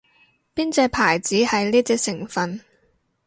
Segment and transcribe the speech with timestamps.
[0.55, 2.59] 邊隻牌子係呢隻成份